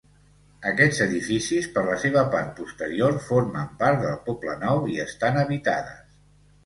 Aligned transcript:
Aquests 0.69 1.01
edificis 1.05 1.67
per 1.75 1.83
la 1.89 1.99
seva 2.05 2.23
part 2.35 2.49
posterior 2.61 3.19
formen 3.29 3.69
part 3.83 4.01
del 4.07 4.19
poble 4.31 4.57
nou 4.67 4.89
i 4.95 4.99
estan 5.09 5.39
habitades. 5.43 6.15